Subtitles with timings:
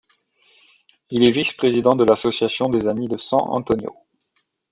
[1.11, 3.93] Il est vice-président de l'Association des Amis de San-Antonio.